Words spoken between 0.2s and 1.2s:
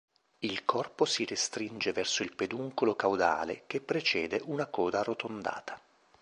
Il corpo